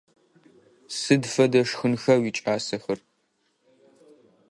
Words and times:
Сыд 0.97 1.23
фэдэ 1.33 1.61
шхынха 1.69 2.13
уикӏасэхэр? 2.21 2.99